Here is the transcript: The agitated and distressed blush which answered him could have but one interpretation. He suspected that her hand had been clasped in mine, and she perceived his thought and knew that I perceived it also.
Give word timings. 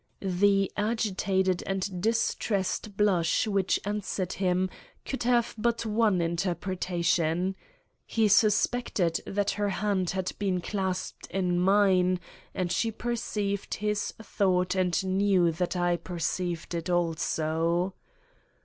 The 0.23 0.71
agitated 0.75 1.61
and 1.67 2.01
distressed 2.01 2.97
blush 2.97 3.45
which 3.45 3.79
answered 3.85 4.33
him 4.33 4.67
could 5.05 5.21
have 5.21 5.53
but 5.59 5.85
one 5.85 6.21
interpretation. 6.21 7.55
He 8.07 8.27
suspected 8.27 9.21
that 9.27 9.51
her 9.51 9.69
hand 9.69 10.09
had 10.09 10.31
been 10.39 10.59
clasped 10.59 11.27
in 11.27 11.59
mine, 11.59 12.19
and 12.55 12.71
she 12.71 12.89
perceived 12.89 13.75
his 13.75 14.11
thought 14.19 14.73
and 14.73 15.05
knew 15.05 15.51
that 15.51 15.75
I 15.75 15.97
perceived 15.97 16.73
it 16.73 16.89
also. 16.89 17.93